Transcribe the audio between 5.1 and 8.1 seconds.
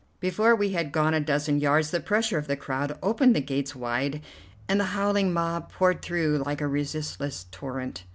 mob poured through like a resistless torrent.